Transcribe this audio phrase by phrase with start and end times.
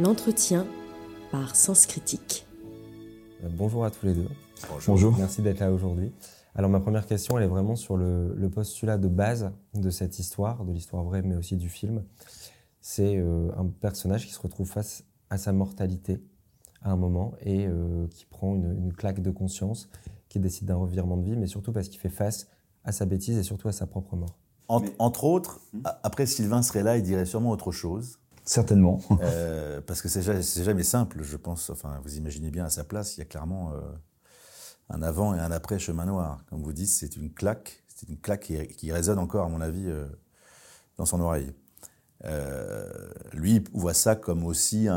[0.00, 0.66] L'entretien
[1.30, 2.46] par Sens Critique.
[3.44, 4.28] Euh, bonjour à tous les deux.
[4.86, 5.14] Bonjour.
[5.18, 6.10] Merci d'être là aujourd'hui.
[6.54, 10.64] Alors ma première question, elle est vraiment sur le, postulat de base de cette histoire,
[10.64, 12.02] de l'histoire vraie, mais aussi du film.
[12.80, 16.22] C'est euh, un personnage qui se retrouve face à sa mortalité
[16.80, 19.90] à un moment et euh, qui prend une, claque de conscience,
[20.30, 22.48] qui décide d'un revirement de vie, mais surtout parce qu'il fait face
[22.84, 24.38] à sa bêtise et surtout à sa propre mort.
[24.66, 28.18] Entre, autres, après Sylvain serait là, il dirait sûrement autre chose.
[28.44, 29.00] Certainement.
[29.22, 30.22] Euh, parce que c'est
[30.64, 31.70] jamais, simple, je pense.
[31.70, 33.80] Enfin, vous imaginez bien à sa place, il y a clairement euh,
[34.88, 36.44] un avant et un après chemin noir.
[36.48, 39.86] Comme vous dites, c'est une claque, c'est une claque qui, résonne encore, à mon avis,
[39.86, 40.06] euh,
[40.96, 41.52] dans son oreille.
[43.32, 44.88] lui, il voit ça comme aussi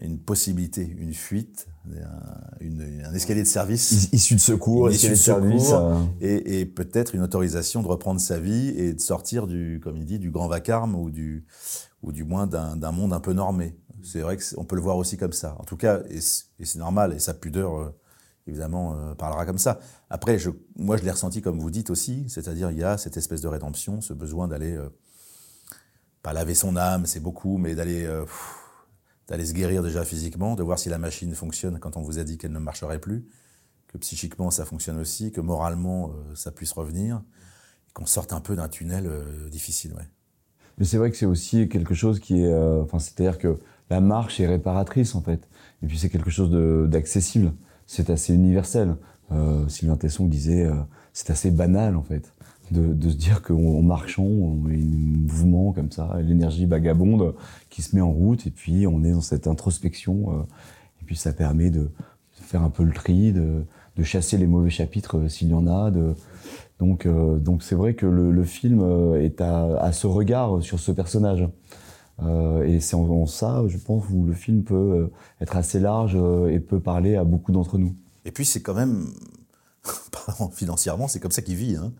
[0.00, 4.08] une possibilité, une fuite, un, escalier de service.
[4.12, 5.72] Issu de secours, escalier de, service.
[6.20, 10.06] Et, et peut-être une autorisation de reprendre sa vie et de sortir du, comme il
[10.06, 11.44] dit, du grand vacarme ou du,
[12.02, 13.76] ou du moins d'un monde un peu normé.
[14.02, 15.56] C'est vrai qu'on peut le voir aussi comme ça.
[15.58, 17.94] En tout cas, et c'est normal, et sa pudeur, euh,
[18.46, 19.78] évidemment, euh, parlera comme ça.
[20.08, 23.18] Après, je, moi, je l'ai ressenti comme vous dites aussi, c'est-à-dire il y a cette
[23.18, 24.88] espèce de rédemption, ce besoin d'aller, euh,
[26.22, 28.06] pas laver son âme, c'est beaucoup, mais d'aller
[29.30, 32.24] d'aller se guérir déjà physiquement, de voir si la machine fonctionne quand on vous a
[32.24, 33.24] dit qu'elle ne marcherait plus,
[33.88, 37.22] que psychiquement ça fonctionne aussi, que moralement ça puisse revenir,
[37.94, 39.10] qu'on sorte un peu d'un tunnel
[39.50, 39.94] difficile.
[39.94, 40.06] Ouais.
[40.80, 43.58] Mais c'est vrai que c'est aussi quelque chose qui est, euh, enfin, c'est-à-dire que
[43.90, 45.46] la marche est réparatrice en fait.
[45.82, 46.50] Et puis c'est quelque chose
[46.88, 47.52] d'accessible.
[47.86, 48.96] C'est assez universel.
[49.30, 50.74] Euh, Sylvain Tesson disait, euh,
[51.12, 52.32] c'est assez banal en fait,
[52.70, 57.34] de, de se dire qu'en marchant, on a un mouvement comme ça, l'énergie vagabonde
[57.68, 60.42] qui se met en route, et puis on est dans cette introspection, euh,
[61.00, 61.90] et puis ça permet de,
[62.32, 63.64] faire un peu le tri, de,
[63.96, 66.14] de chasser les mauvais chapitres s'il y en a, de,
[66.80, 70.90] donc, euh, donc c'est vrai que le, film euh, est à, ce regard sur ce
[70.90, 71.46] personnage.
[72.22, 75.10] Euh, et c'est en, ça, je pense, où le film peut
[75.40, 77.94] être assez large et peut parler à beaucoup d'entre nous.
[78.24, 79.06] Et puis c'est quand même,
[80.52, 81.76] financièrement, c'est comme ça qu'il vit.
[81.76, 81.92] Hein.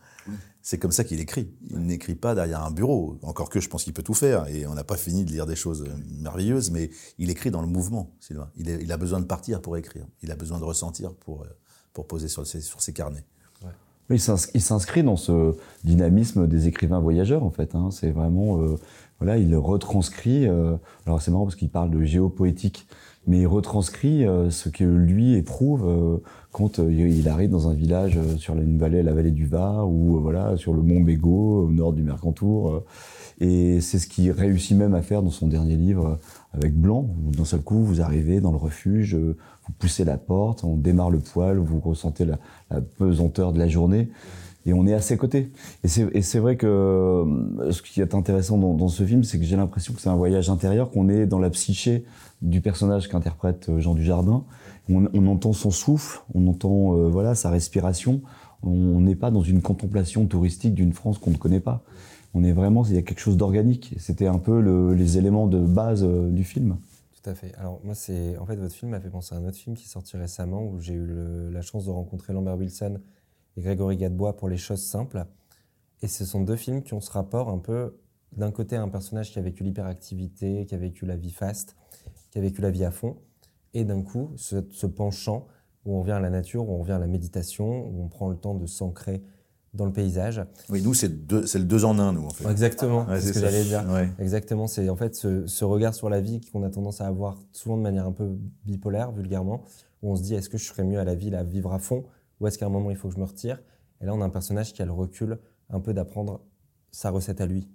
[0.62, 1.50] C'est comme ça qu'il écrit.
[1.70, 3.18] Il n'écrit pas derrière un bureau.
[3.22, 4.46] Encore que je pense qu'il peut tout faire.
[4.48, 5.84] Et on n'a pas fini de lire des choses
[6.20, 8.50] merveilleuses, mais il écrit dans le mouvement, Sylvain.
[8.56, 10.06] Il, il a besoin de partir pour écrire.
[10.22, 11.46] Il a besoin de ressentir pour,
[11.92, 13.24] pour poser sur ses, sur ses carnets.
[14.10, 15.54] Il s'inscrit dans ce
[15.84, 17.76] dynamisme des écrivains voyageurs, en fait.
[17.76, 17.90] Hein.
[17.92, 18.76] C'est vraiment, euh,
[19.20, 20.48] voilà, il retranscrit.
[20.48, 20.76] Euh,
[21.06, 22.86] alors c'est marrant parce qu'il parle de géopoétique,
[23.26, 26.20] mais il retranscrit euh, ce que lui éprouve
[26.52, 30.56] quand il arrive dans un village sur une vallée, la vallée du Var, ou voilà,
[30.56, 32.82] sur le mont Bégaud, au nord du Mercantour.
[33.40, 36.18] et c'est ce qu'il réussit même à faire dans son dernier livre
[36.52, 37.08] avec Blanc.
[37.36, 39.16] D'un seul coup, vous arrivez dans le refuge,
[39.70, 42.38] vous poussez la porte, on démarre le poil, vous ressentez la,
[42.98, 44.08] pesanteur de la journée,
[44.66, 45.50] et on est à ses côtés.
[45.84, 49.56] Et c'est vrai que euh, ce qui est intéressant dans, ce film, c'est que j'ai
[49.56, 52.04] l'impression que c'est un voyage intérieur, qu'on est dans la psyché
[52.42, 54.44] du personnage qu'interprète euh, Jean Dujardin.
[54.88, 58.20] On, on entend son souffle, on entend euh, voilà sa respiration.
[58.62, 61.82] On n'est pas dans une contemplation touristique d'une France qu'on ne connaît pas.
[62.34, 63.94] On est vraiment, il y a quelque chose d'organique.
[63.98, 64.60] C'était un peu
[64.92, 66.76] les éléments de base du film.
[67.22, 67.54] Tout à fait.
[67.56, 69.84] Alors moi, c'est en fait votre film m'a fait penser à un autre film qui
[69.84, 71.08] est sorti récemment où j'ai eu
[71.50, 72.98] la chance de rencontrer Lambert Wilson
[73.56, 75.24] et Grégory Gadebois pour Les choses simples.
[76.02, 77.94] Et ce sont deux films qui ont ce rapport un peu
[78.36, 81.76] d'un côté un personnage qui a vécu l'hyperactivité, qui a vécu la vie faste,
[82.30, 83.16] qui a vécu la vie à fond,
[83.74, 85.46] et d'un coup ce, penchant
[85.84, 88.28] où on vient à la nature, où on vient à la méditation, où on prend
[88.28, 89.22] le temps de s'ancrer
[89.72, 90.42] dans le paysage.
[90.68, 92.48] Oui, nous, c'est le deux en un, nous, en fait.
[92.50, 93.84] Exactement, c'est ce que j'allais dire.
[94.18, 97.76] Exactement, c'est en fait ce, regard sur la vie qu'on a tendance à avoir souvent
[97.76, 99.64] de manière un peu bipolaire, vulgairement,
[100.02, 101.78] où on se dit est-ce que je serais mieux à la vie, à vivre à
[101.78, 102.04] fond,
[102.40, 103.62] ou est-ce qu'à un moment il faut que je me retire
[104.00, 106.40] Et là, on a un personnage qui a le recul un peu d'apprendre
[106.90, 107.68] sa recette à lui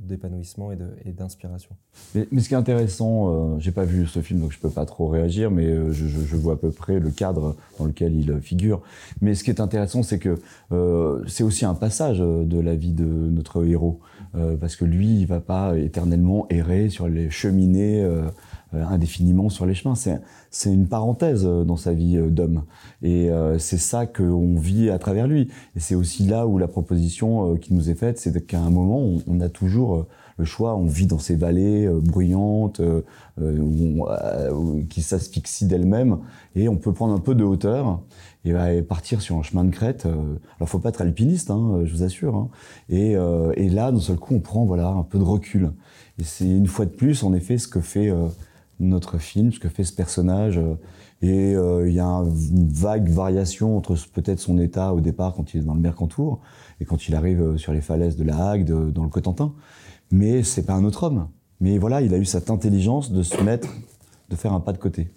[0.00, 1.70] d'épanouissement et d'inspiration.
[2.14, 4.84] Mais, ce qui est intéressant, euh, j'ai pas vu ce film donc je peux pas
[4.84, 8.82] trop réagir, mais euh, je, vois à peu près le cadre dans lequel il figure.
[9.22, 10.38] Mais ce qui est intéressant, c'est que
[10.72, 14.00] euh, c'est aussi un passage de la vie de notre héros,
[14.34, 18.28] euh, parce que lui, il va pas éternellement errer sur les cheminées euh,
[18.72, 19.94] indéfiniment sur les chemins.
[19.94, 22.64] C'est une parenthèse euh, dans sa vie euh, d'homme.
[23.02, 25.48] Et c'est ça qu'on vit à travers lui.
[25.76, 29.20] Et c'est aussi là où la proposition qui nous est faite, c'est qu'à un moment,
[29.26, 30.06] on, a toujours
[30.36, 30.74] le choix.
[30.74, 32.80] On vit dans ces vallées bruyantes
[34.88, 36.18] qui s'asphyxient d'elles-mêmes,
[36.56, 38.02] et on peut prendre un peu de hauteur
[38.44, 40.06] et, partir sur un chemin de crête.
[40.06, 42.34] alors, faut pas être alpiniste, hein, je vous assure.
[42.34, 42.48] Hein.
[42.88, 45.70] Et, et, là, d'un seul coup, on prend voilà un peu de recul.
[46.18, 48.10] Et c'est une fois de plus, en effet, ce que fait
[48.80, 50.60] notre film, ce que fait ce personnage.
[51.20, 55.52] Et euh, il y a une vague variation entre peut-être son état au départ quand
[55.52, 56.40] il est dans le Mercantour
[56.80, 59.54] et quand il arrive euh, sur les falaises de la Hague, dans le Cotentin.
[60.10, 61.28] Mais c'est pas un autre homme.
[61.60, 63.68] Mais voilà, il a eu cette intelligence de se mettre,
[64.28, 65.12] de faire un pas de côté.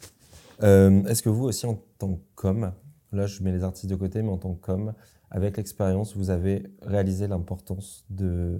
[0.64, 2.72] Euh, Est-ce que vous aussi, en tant qu'homme,
[3.12, 4.94] là je mets les artistes de côté, mais en tant qu'homme,
[5.30, 8.58] avec l'expérience, vous avez réalisé l'importance de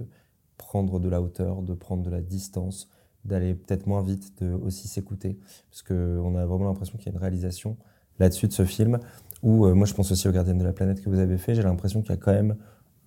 [0.58, 2.88] prendre de la hauteur, de prendre de la distance,
[3.24, 5.38] d'aller peut-être moins vite, de aussi s'écouter
[5.70, 7.76] Parce qu'on a vraiment l'impression qu'il y a une réalisation
[8.18, 8.98] là-dessus de ce film,
[9.42, 11.54] où euh, moi je pense aussi au Gardien de la planète que vous avez fait,
[11.54, 12.56] j'ai l'impression qu'il y a quand même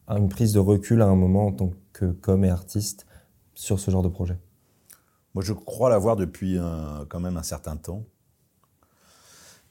[0.07, 3.05] une prise de recul à un moment en tant que com et artiste
[3.53, 4.37] sur ce genre de projet.
[5.33, 6.57] Moi je crois l'avoir depuis
[7.09, 8.03] quand même un certain temps.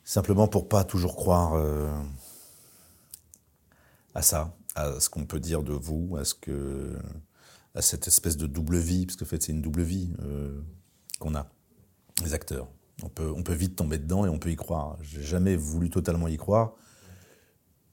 [0.04, 1.90] Simplement pour pas toujours croire euh,
[4.14, 6.94] à ça, à ce qu'on peut dire de vous, à ce que,
[7.74, 10.60] à cette espèce de double vie, parce que en fait c'est une double vie euh,
[11.18, 11.48] qu'on a,
[12.24, 12.68] les acteurs.
[13.02, 14.96] On peut, on peut vite tomber dedans et on peut y croire.
[15.02, 16.74] J'ai jamais voulu totalement y croire,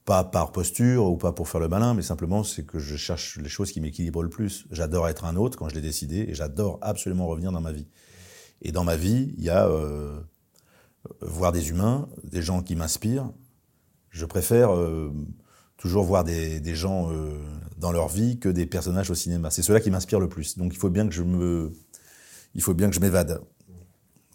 [0.04, 3.38] pas par posture ou pas pour faire le malin, mais simplement c'est que je cherche
[3.38, 4.66] les choses qui m'équilibrent le plus.
[4.70, 7.88] J'adore être un autre quand je l'ai décidé et j'adore absolument revenir dans ma vie.
[8.62, 10.20] Et dans ma vie, il y a euh,
[11.20, 13.32] voir des humains, des gens qui m'inspirent.
[14.10, 15.12] Je préfère euh,
[15.82, 17.32] toujours voir des, gens euh,
[17.76, 19.50] dans leur vie que des personnages au cinéma.
[19.50, 20.56] C'est cela qui m'inspire le plus.
[20.56, 21.72] Donc il faut bien que je me,
[22.54, 23.40] il faut bien que je m'évade.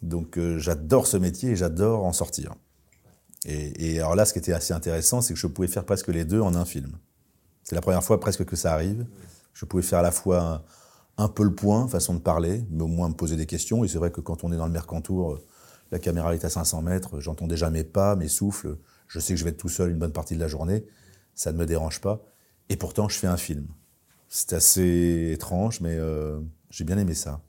[0.02, 2.54] Donc euh, j'adore ce métier et j'adore en sortir.
[3.46, 6.08] Et, et alors là, ce qui était assez intéressant, c'est que je pouvais faire presque
[6.08, 6.98] les deux en un film.
[7.64, 9.06] C'est la première fois presque que ça arrive.
[9.54, 10.62] Je pouvais faire à la fois un,
[11.16, 13.84] un peu le point, façon de parler, mais au moins me poser des questions.
[13.84, 15.44] Et c'est vrai que quand on est dans le Mercantour, euh,
[15.92, 18.76] la caméra est à 500 mètres, j'entends déjà mes pas, mes souffles.
[19.06, 20.84] Je sais que je vais être tout seul une bonne partie de la journée.
[21.38, 22.20] Ça ne me dérange pas.
[22.68, 23.64] Et pourtant, je fais un film.
[24.28, 27.40] C'est assez étrange, mais euh, j'ai bien aimé ça.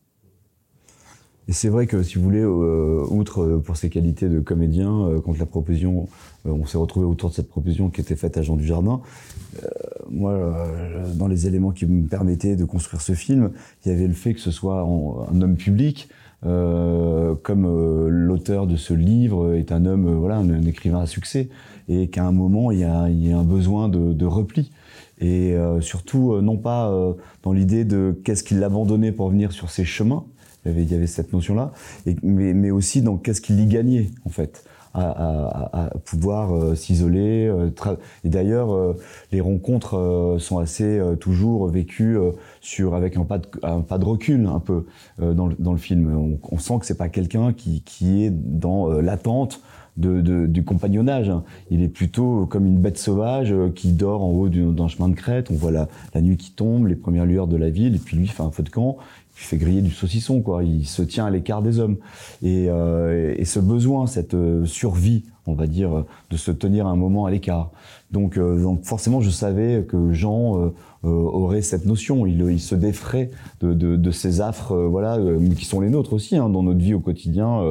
[1.47, 5.19] Et c'est vrai que si vous voulez, euh, outre euh, pour ses qualités de comédien,
[5.25, 6.07] quand la proposition,
[6.45, 9.01] on s'est retrouvé autour de cette proposition qui était faite à Jean Dujardin,
[10.11, 10.67] moi,
[11.15, 13.49] dans les éléments qui me permettaient de construire ce film,
[13.83, 16.09] il y avait le fait que ce soit un homme public,
[16.41, 21.49] comme euh, l'auteur de ce livre est un homme, euh, voilà, un, écrivain à succès,
[21.87, 24.71] et qu'à un moment il y a, il y a un besoin de, de repli.
[25.19, 27.13] Et euh, surtout, euh, non pas euh,
[27.43, 30.23] dans l'idée de qu'est-ce qu'il abandonnait pour venir sur ses chemins,
[30.63, 31.71] il y avait, il y avait cette notion-là,
[32.23, 34.63] mais, mais aussi dans qu'est-ce qu'il y gagnait, en fait,
[34.93, 37.47] à, pouvoir euh, s'isoler.
[37.47, 37.69] euh,
[38.23, 38.97] et d'ailleurs, euh,
[39.31, 42.17] les rencontres sont assez toujours vécues
[42.93, 44.85] avec un pas, de, recul, un peu,
[45.19, 46.37] dans, le, film.
[46.51, 49.61] On, sent que c'est pas quelqu'un qui, est dans l'attente
[49.97, 51.29] du compagnonnage.
[51.29, 51.43] hein.
[51.69, 55.15] Il est plutôt comme une bête sauvage qui dort en haut du- d'un chemin de
[55.15, 55.51] crête.
[55.51, 58.17] On voit la, la nuit qui tombe, les premières lueurs de la ville, et puis
[58.17, 58.97] lui fait un feu de camp,
[59.39, 60.63] il fait griller du saucisson, quoi.
[60.63, 61.95] Il se tient à l'écart des hommes.
[62.43, 66.95] Et, euh, et ce besoin, cette euh, survie, on va dire, de se tenir un
[66.97, 67.71] moment à l'écart.
[68.11, 70.73] Donc, euh, donc forcément, je savais que Jean euh,
[71.05, 72.25] euh, aurait cette notion.
[72.25, 73.29] Il, il se défrait
[73.61, 75.17] de, de, de ces affres, euh, voilà,
[75.57, 77.61] qui sont les nôtres aussi, hein, dans notre vie au quotidien.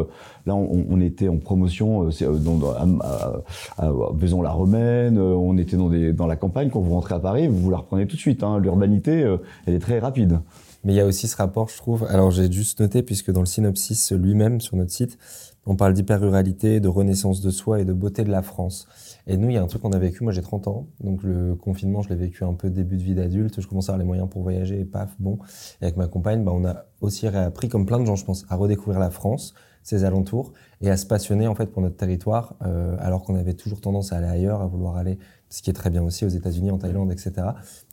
[0.46, 5.18] Là, on, on était en promotion dans, à, à- à Vaison-la-Romaine.
[5.18, 6.70] euh, on était dans, des, dans la campagne.
[6.70, 8.42] Quand vous rentrez à Paris, vous la reprenez tout de suite.
[8.42, 8.58] Hein.
[8.58, 9.36] L'urbanité,
[9.66, 10.40] elle est très rapide.
[10.88, 12.06] Mais il y a aussi ce rapport, je trouve.
[12.08, 15.18] Alors j'ai juste noté, puisque dans le synopsis lui-même sur notre site,
[15.66, 18.88] on parle d'hyper-ruralité, de renaissance de soi et de beauté de la France.
[19.26, 21.22] Et nous, il y a un truc qu'on a vécu, moi j'ai 30 ans, donc
[21.24, 23.98] le confinement, je l'ai vécu un peu début de vie d'adulte, je commençais à avoir
[23.98, 25.38] les moyens pour voyager et paf, bon.
[25.82, 28.46] Et avec ma compagne, bah, on a aussi réappris, comme plein de gens, je pense,
[28.48, 29.52] à redécouvrir la France,
[29.82, 33.52] ses alentours, et à se passionner en fait pour notre territoire, euh, alors qu'on avait
[33.52, 35.18] toujours tendance à aller ailleurs, à vouloir aller,
[35.50, 37.32] ce qui est très bien aussi aux États-Unis, en Thaïlande, etc.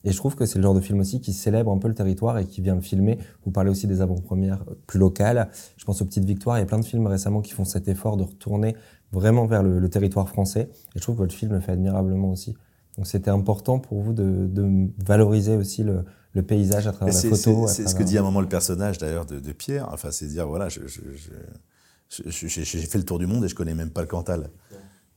[0.04, 1.94] Et je trouve que c'est le genre de film aussi qui célèbre un peu le
[1.94, 3.18] territoire et qui vient le filmer.
[3.46, 5.50] Vous parlez aussi des avant-premières plus locales.
[5.78, 6.58] Je pense aux Petites Victoires.
[6.58, 8.76] Il y a plein de films récemment qui font cet effort de retourner
[9.12, 10.70] vraiment vers le, le territoire français.
[10.96, 12.56] Et je trouve que votre film le fait admirablement aussi.
[12.98, 17.20] Donc c'était important pour vous de, de valoriser aussi le, le paysage à travers la
[17.30, 17.68] photo.
[17.68, 19.90] c'est- ce que dit à un moment le personnage d'ailleurs de, de Pierre.
[19.94, 23.44] Enfin, c'est dire voilà, je- je- je- je- je- j'ai fait le tour du monde
[23.46, 24.50] et je connais même pas le Cantal.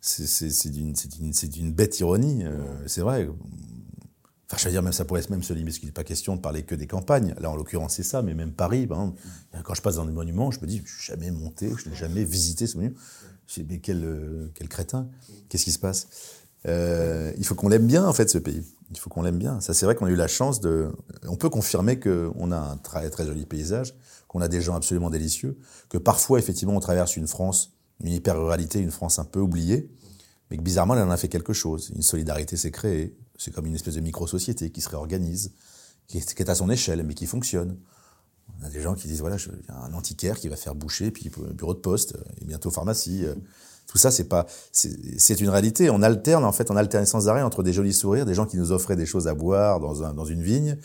[0.01, 3.29] C'est d'une d'une bête ironie, euh, c'est vrai.
[4.51, 6.35] Enfin, je veux dire, même ça pourrait même se limiter, parce qu'il n'est pas question
[6.37, 7.35] de parler que des campagnes.
[7.39, 9.21] Là, en l'occurrence, c'est ça, mais même Paris, par exemple,
[9.63, 11.95] quand je passe dans des monuments, je me dis, je suis jamais monté, je n'ai
[11.95, 12.97] jamais visité ce monument.
[13.47, 15.09] Je dis, mais quel, euh, quel crétin,
[15.49, 16.09] qu'est-ce qui se passe?
[16.67, 18.65] Euh, Il faut qu'on l'aime bien, en fait, ce pays.
[18.91, 19.61] Il faut qu'on l'aime bien.
[19.61, 20.91] Ça, c'est vrai qu'on a eu la chance de.
[21.27, 23.95] On peut confirmer qu'on a un très, très joli paysage,
[24.29, 25.59] qu'on a des gens absolument délicieux,
[25.91, 29.91] que parfois, effectivement, on traverse une France, une hyper-ruralité, une France un peu oubliée,
[30.51, 31.91] mais que bizarrement, elle en a fait quelque chose.
[31.95, 33.17] Une solidarité s'est créée.
[33.37, 35.53] C'est comme une espèce de micro-société qui se réorganise,
[36.07, 37.77] qui est, à son échelle, mais qui fonctionne.
[38.61, 40.75] On a des gens qui disent voilà, je- y a un antiquaire qui va faire
[40.75, 43.25] boucher, puis bureau de poste, et bientôt pharmacie.
[43.27, 43.35] euh,
[43.87, 45.89] Tout ça, c'est pas, c'est une réalité.
[45.91, 48.59] On alterne en fait, on alterne sans arrêt entre des jolis sourires, des gens qui
[48.59, 50.77] nous offraient des choses à boire dans une vigne,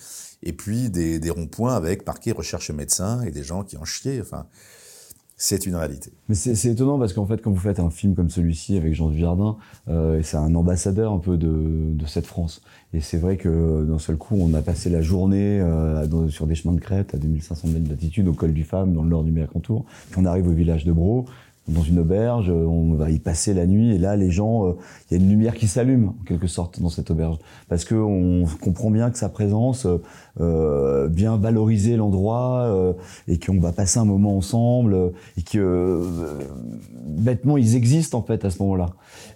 [0.41, 4.21] et puis des, des ronds-points avec marqué recherche médecin et des gens qui en chiaient.
[4.21, 4.45] Enfin,
[5.43, 6.13] c'est une réalité.
[6.29, 9.09] Mais c'est étonnant parce qu'en fait, quand vous faites un film comme celui-ci avec Jean
[9.09, 9.57] Dujardin,
[9.89, 12.61] euh, c'est un ambassadeur un peu de, cette France.
[12.93, 16.55] Et c'est vrai que d'un seul coup, on a passé la journée euh, sur des
[16.55, 19.31] chemins de crête à 2500 mètres d'altitude au col du Femme, dans le nord du
[19.31, 19.83] Méacantour.
[20.11, 21.25] Puis on arrive au village de Bro,
[21.67, 23.95] dans une auberge, euh, on va y passer la nuit.
[23.95, 24.71] Et là, les gens, euh,
[25.09, 27.37] il y a une lumière qui s'allume en quelque sorte dans cette auberge,
[27.69, 29.97] parce que on comprend bien que sa présence euh,
[30.41, 32.93] euh, vient valoriser l'endroit euh,
[33.27, 36.01] et qu'on va passer un moment ensemble euh, et que euh,
[37.05, 38.87] bêtement ils existent en fait à ce moment-là.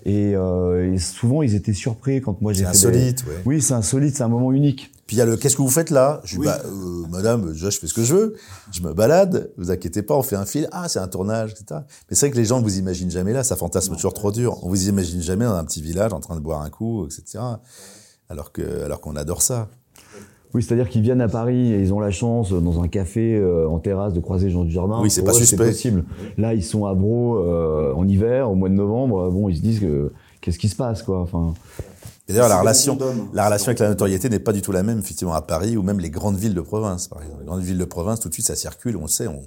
[0.06, 3.42] Et, euh, et souvent ils étaient surpris quand moi j'ai C'est fait des- insolite, ouais.
[3.46, 4.92] Oui, c'est insolite, c'est un moment unique.
[5.08, 6.22] Puis il y a le qu'est-ce que vous faites là?
[6.26, 8.36] Je dis bah euh, madame, déjà je fais ce que je veux,
[8.72, 11.82] je me balade, vous inquiétez pas, on fait un film, ah c'est un tournage, etc.
[12.10, 14.32] Mais c'est vrai que les gens ne vous imaginent jamais là, ça fantasme toujours trop
[14.32, 14.64] dur.
[14.64, 17.40] On vous imagine jamais dans un petit village en train de boire un coup, etc.
[18.30, 19.70] Alors que alors qu'on adore ça.
[20.54, 23.36] Oui, c'est-à-dire qu'ils viennent à Paris et ils ont la chance euh, dans un café
[23.36, 25.02] euh, en terrasse de croiser Jean Dujardin.
[25.02, 25.68] Oui, c'est pas eux, suspect.
[25.68, 26.06] possible.
[26.38, 29.30] Là, ils sont à Bro euh, en hiver, au mois de novembre.
[29.30, 30.12] Bon, ils se disent que
[30.42, 31.20] qu'est-ce qui se passe quoi.
[31.20, 31.54] Enfin,
[32.30, 32.98] Et D'ailleurs, la relation,
[33.34, 35.82] la relation avec la notoriété n'est pas du tout la même, effectivement, à Paris ou
[35.84, 37.40] même les grandes villes de province, par exemple.
[37.42, 39.42] Les grandes villes de province, tout de suite, ça circule, on le sait, on,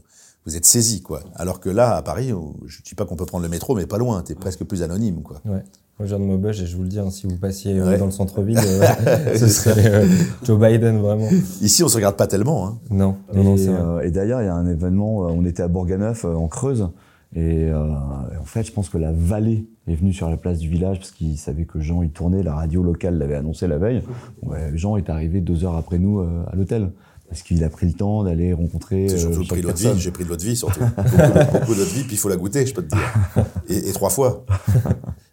[0.46, 1.20] vous êtes saisi, quoi.
[1.36, 3.84] Alors que là, à Paris, on- je dis pas qu'on peut prendre le métro, mais
[3.86, 5.36] pas loin, t'es presque plus anonyme, quoi.
[5.44, 5.62] Ouais.
[5.98, 7.86] Moi, je viens de Maubeuge et je vous le dis, hein, si vous passiez euh,
[7.90, 7.98] Ouais.
[7.98, 10.06] dans le centre-ville, euh, ce serait euh,
[10.42, 11.28] Joe Biden, vraiment.
[11.60, 12.78] Ici, on se regarde pas tellement, hein.
[12.88, 13.80] Non, non, non, et, c'est vrai.
[13.82, 16.88] euh, et d'ailleurs, il y a un événement, on était à Bourganeuf, euh, en Creuse,
[17.34, 17.84] et, euh,
[18.32, 20.98] et en fait, je pense que la vallée est venue sur la place du village
[20.98, 24.02] parce qu'ils savaient que Jean y tournait, la radio locale l'avait annoncé la veille.
[24.42, 26.90] Ouais, Jean est arrivé deux heures après nous euh, à l'hôtel
[27.28, 30.10] parce qu'il a pris le temps d'aller rencontrer J'ai euh, pris l'eau de vie, j'ai
[30.10, 30.80] pris de l'eau de vie, surtout.
[30.80, 33.44] beaucoup de- beaucoup d'eau de vie, puis il faut la goûter, je peux te dire.
[33.68, 34.44] Et, et trois fois.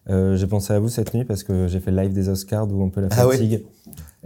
[0.10, 2.66] Euh, j'ai pensé à vous cette nuit parce que j'ai fait le live des Oscars
[2.68, 3.38] d'où on peut la Ah ouais.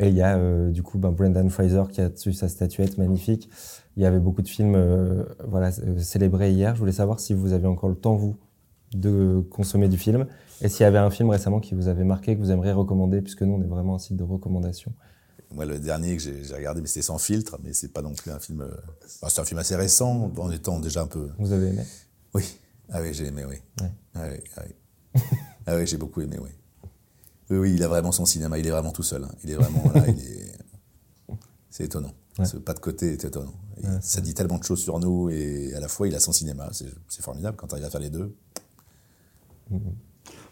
[0.01, 2.97] Et il y a euh, du coup ben, Brendan Fraser qui a dessus sa statuette
[2.97, 3.49] magnifique.
[3.95, 6.73] Il y avait beaucoup de films euh, voilà, euh, célébrés hier.
[6.75, 8.35] Je voulais savoir si vous avez encore le temps, vous,
[8.93, 10.25] de consommer du film.
[10.61, 13.21] Et s'il y avait un film récemment qui vous avait marqué, que vous aimeriez recommander,
[13.21, 14.91] puisque nous, on est vraiment un site de recommandation.
[15.53, 18.13] Moi, le dernier que j'ai j'ai regardé, mais c'était sans filtre, mais c'est pas non
[18.13, 18.61] plus un film.
[18.61, 18.71] euh,
[19.05, 21.29] enfin, c'est un film assez récent, en étant déjà un peu.
[21.37, 21.83] Vous avez aimé?
[22.33, 22.57] Oui.
[22.89, 23.57] Ah oui, j'ai aimé, oui.
[23.81, 23.91] Ouais.
[24.15, 25.21] Ah oui, ah oui.
[25.67, 26.49] ah oui, j'ai beaucoup aimé, oui.
[27.51, 29.23] Oui, il a vraiment son cinéma, il est vraiment tout seul.
[29.23, 29.31] hein.
[29.43, 30.51] Il est vraiment là, il est.
[31.69, 32.11] C'est étonnant.
[32.39, 32.45] Ouais.
[32.45, 33.53] Ce pas de côté est étonnant.
[34.01, 36.69] Ça dit tellement de choses sur nous et à la fois il a son cinéma.
[36.71, 38.33] C'est formidable quand tu arrives à faire les deux.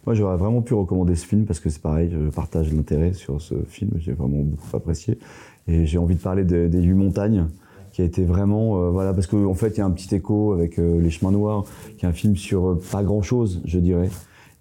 [0.06, 3.41] Moi, j'aurais vraiment pu recommander ce film parce que c'est pareil, je partage l'intérêt sur
[3.41, 5.20] ce film, j'ai vraiment beaucoup apprécié.
[5.68, 7.48] Et j'ai envie de parler de- des Huit Montagnes,
[7.91, 8.82] qui a été vraiment.
[8.82, 11.10] euh, voilà, parce qu'en en fait, il y a un petit écho avec euh, Les
[11.12, 11.65] Chemins Noirs,
[11.98, 14.10] qui est un film sur euh, pas grand chose, je dirais.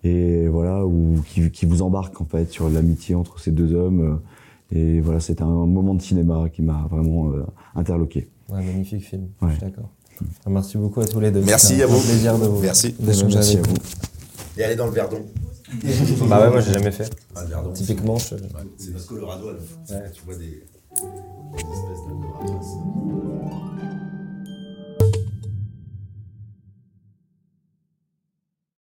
[0.04, 4.20] Et voilà, où, qui, qui vous embarque en fait sur l'amitié entre ces deux hommes.
[4.70, 8.28] et voilà, c'est un, moment de cinéma qui m'a vraiment euh, interloqué.
[8.48, 9.48] Ouais, magnifique film, Ouais.
[9.50, 9.90] je suis d'accord.
[10.46, 11.42] Ah, Merci beaucoup à tous les deux.
[11.42, 12.00] Merci C'était à un vous.
[12.00, 12.94] plaisir de vous Merci.
[12.98, 13.76] d'échanger Merci avec à vous.
[14.56, 15.20] Et aller dans le Verdon.
[16.28, 17.10] Bah ouais, moi j'ai jamais fait.
[17.36, 17.72] Ah, le Verdon.
[17.72, 18.36] Typiquement, je...
[18.78, 19.46] C'est notre Colorado.
[19.48, 20.10] Ouais.
[20.14, 23.37] Tu vois des, des espèces de